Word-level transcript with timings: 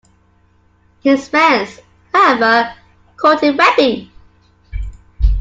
His 1.03 1.29
friends, 1.29 1.79
however, 2.11 2.73
called 3.17 3.39
him 3.39 3.55
Webby. 3.55 4.11